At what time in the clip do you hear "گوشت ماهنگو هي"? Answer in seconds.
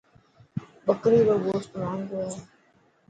1.45-2.31